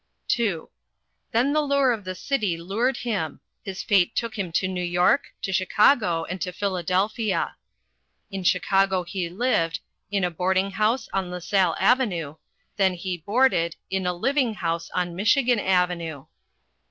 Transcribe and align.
(II) 0.35 0.61
Then 1.31 1.53
the 1.53 1.61
lure 1.61 1.91
of 1.91 2.05
the 2.05 2.15
city 2.15 2.57
lured 2.57 2.97
him. 2.97 3.39
His 3.63 3.83
fate 3.83 4.15
took 4.15 4.33
him 4.35 4.51
to 4.53 4.67
New 4.67 4.81
York, 4.83 5.25
to 5.43 5.53
Chicago, 5.53 6.23
and 6.23 6.41
to 6.41 6.51
Philadelphia. 6.51 7.55
In 8.31 8.43
Chicago 8.43 9.03
he 9.03 9.29
lived, 9.29 9.79
in 10.09 10.23
a 10.23 10.31
boarding 10.31 10.71
house 10.71 11.07
on 11.13 11.29
Lasalle 11.29 11.75
Avenue, 11.79 12.37
then 12.77 12.95
he 12.95 13.15
boarded 13.17 13.75
in 13.91 14.07
a 14.07 14.13
living 14.15 14.55
house 14.55 14.89
on 14.95 15.15
Michigan 15.15 15.59
Avenue. 15.59 16.25